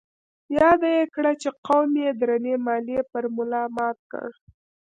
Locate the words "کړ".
4.11-4.29